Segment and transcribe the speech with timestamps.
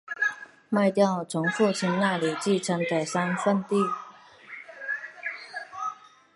[0.69, 3.75] 卖掉从父亲那里继承的三分地